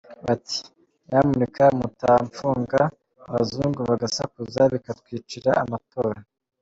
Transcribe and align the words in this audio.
Bati 0.25 0.59
‘Nyamuneka’ 1.07 1.65
mutamufunga 1.79 2.79
abazungu 3.27 3.81
bagasakuza 3.89 4.61
bikatwicira 4.73 5.51
amatora. 5.63 6.19